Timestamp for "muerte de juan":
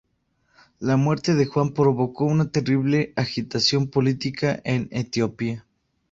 0.97-1.75